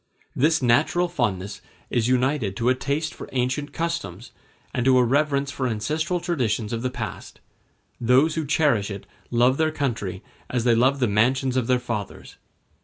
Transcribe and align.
This 0.35 0.63
natural 0.63 1.07
fondness 1.07 1.61
is 1.91 2.07
united 2.07 2.55
to 2.57 2.69
a 2.69 2.73
taste 2.73 3.13
for 3.13 3.29
ancient 3.33 3.71
customs, 3.71 4.31
and 4.73 4.83
to 4.83 4.97
a 4.97 5.03
reverence 5.03 5.51
for 5.51 5.67
ancestral 5.67 6.19
traditions 6.19 6.73
of 6.73 6.81
the 6.81 6.89
past; 6.89 7.39
those 7.99 8.33
who 8.33 8.47
cherish 8.47 8.89
it 8.89 9.05
love 9.29 9.57
their 9.57 9.71
country 9.71 10.23
as 10.49 10.63
they 10.63 10.73
love 10.73 11.01
the 11.01 11.07
mansions 11.07 11.55
of 11.55 11.67
their 11.67 11.77
fathers. 11.77 12.37